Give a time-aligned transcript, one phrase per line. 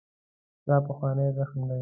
[0.67, 1.79] دا پخوانی زخم دی.